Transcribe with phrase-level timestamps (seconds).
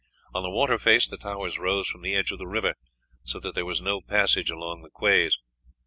[0.33, 2.73] On the water face the towers rose from the edge of the river,
[3.23, 5.37] so that there was no passage along the quays.